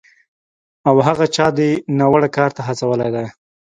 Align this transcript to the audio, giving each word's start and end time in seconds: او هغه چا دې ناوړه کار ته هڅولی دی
او 0.87 0.95
هغه 1.07 1.25
چا 1.35 1.47
دې 1.57 1.69
ناوړه 1.97 2.29
کار 2.37 2.49
ته 2.55 2.61
هڅولی 2.67 3.09
دی 3.15 3.25